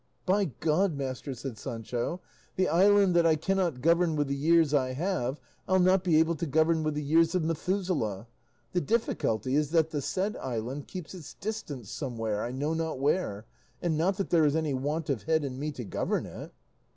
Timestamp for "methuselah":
7.43-8.25